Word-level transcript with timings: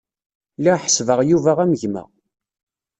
Lliɣ 0.57 0.77
ḥesbeɣ 0.83 1.19
Yuba 1.29 1.51
am 1.63 1.73
gma. 1.81 2.03